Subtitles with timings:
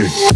[0.00, 0.29] Peace.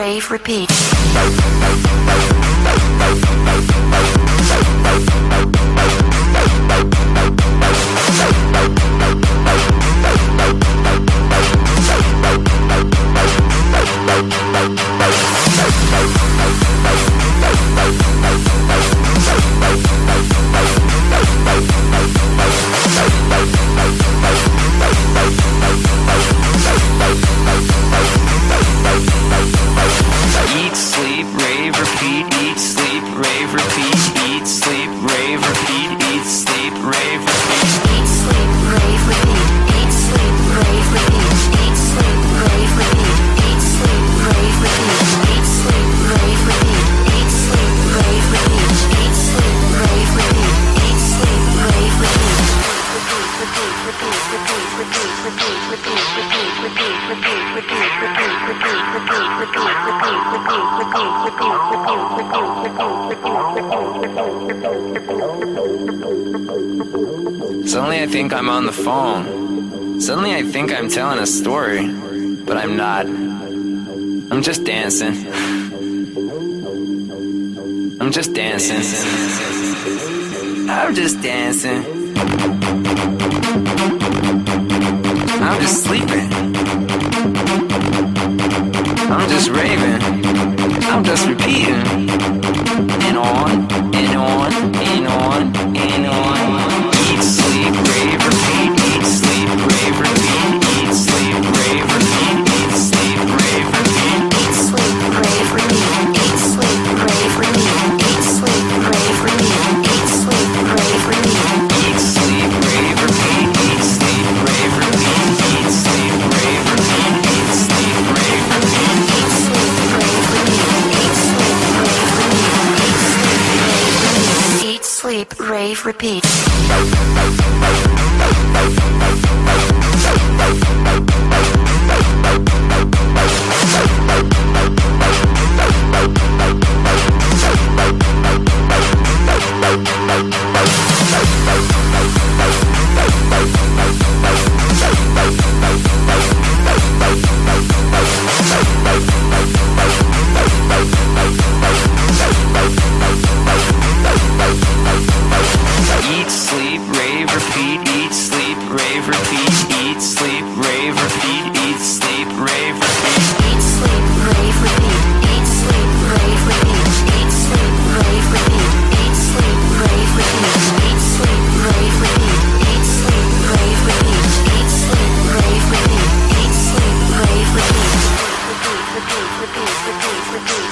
[0.00, 0.70] Crave Repeat.
[85.70, 86.29] Sleeping.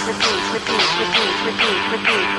[0.06, 2.38] Repeat, repeat, repeat, repeat, repeat,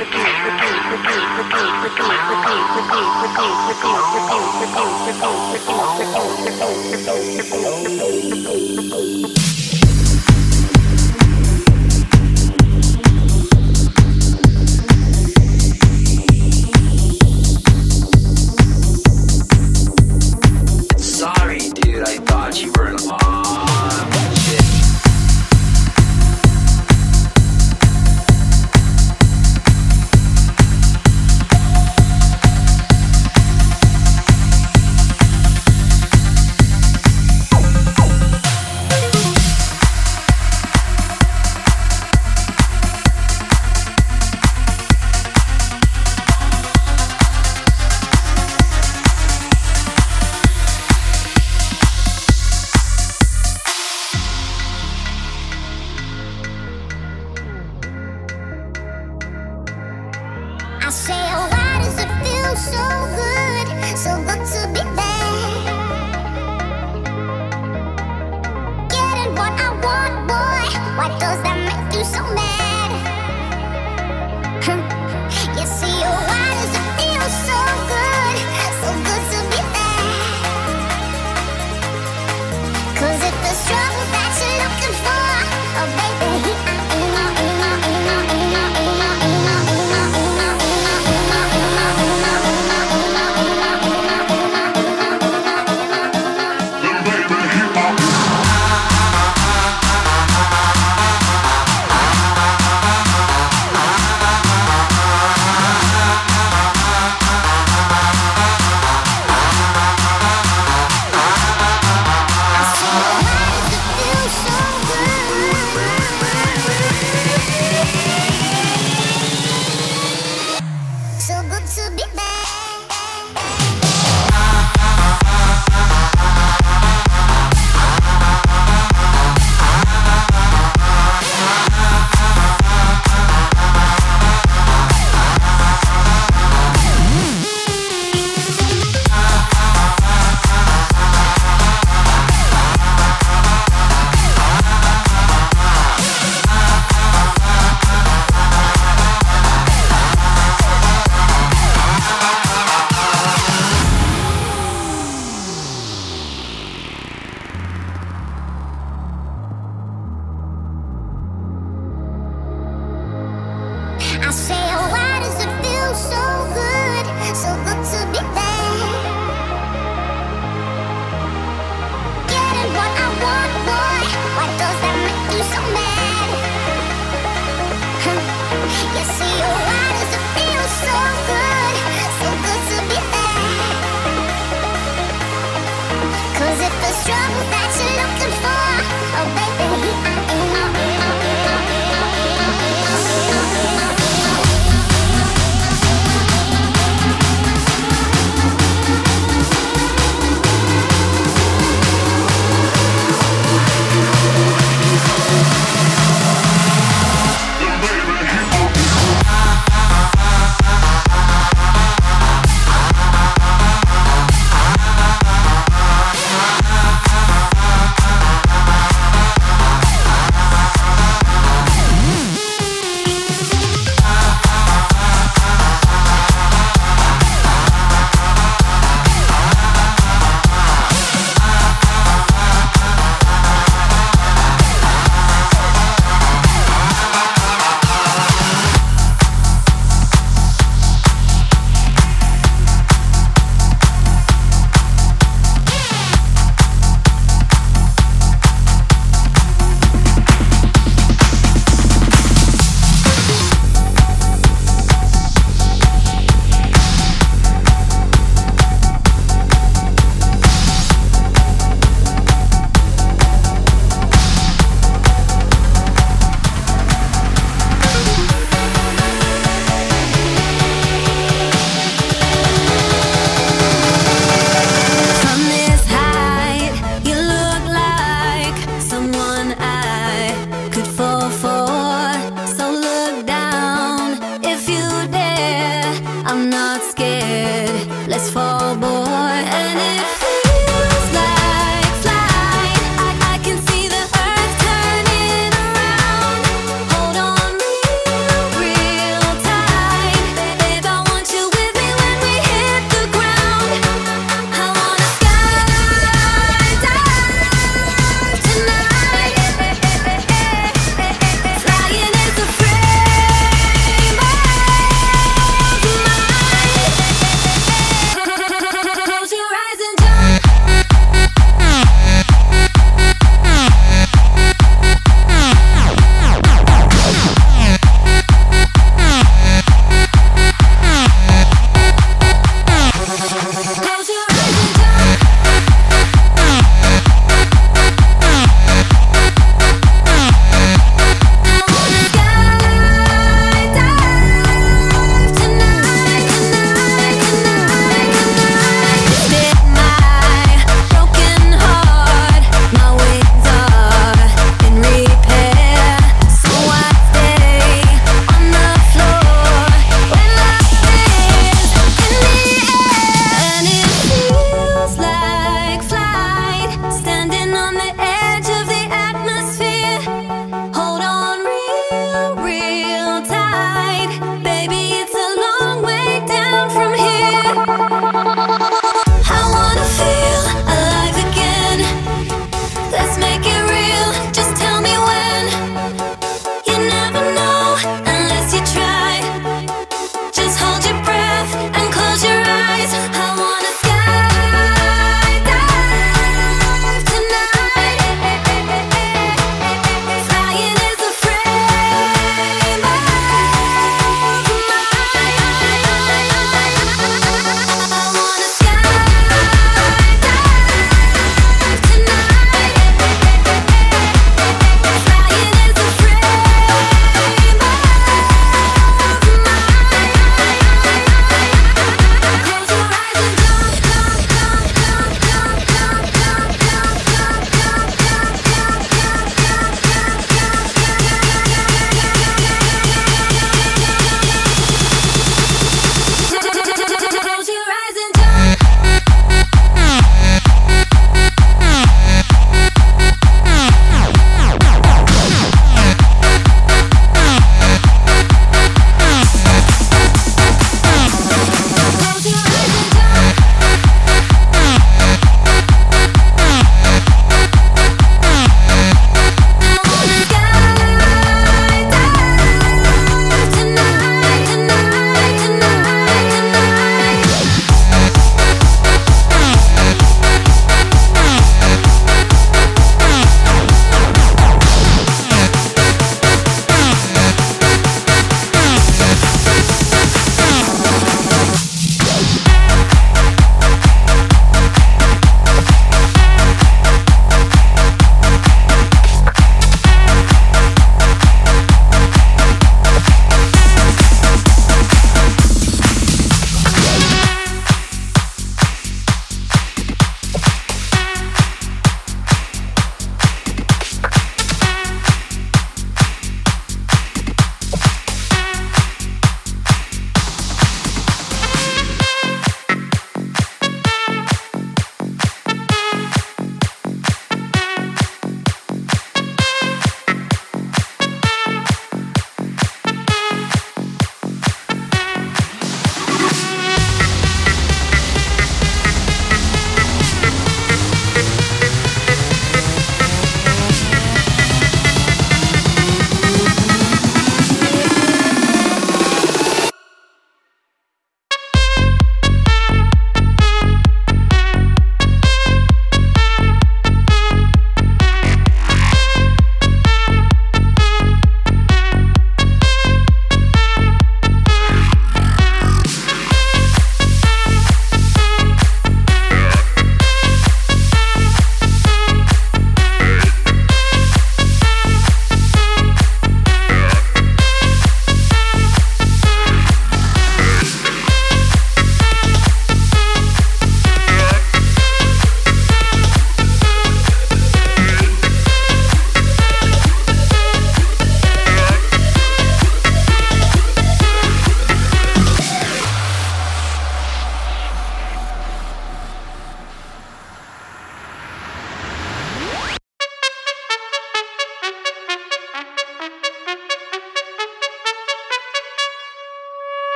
[286.39, 286.79] Tonight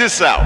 [0.00, 0.40] this out.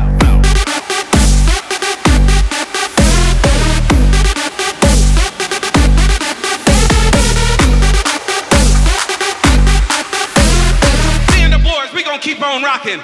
[11.29, 13.01] Damn the boys, we gonna keep on rocking.